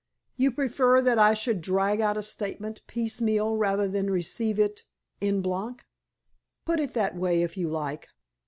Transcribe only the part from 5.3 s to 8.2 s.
bloc?" "Put it that way, if you like."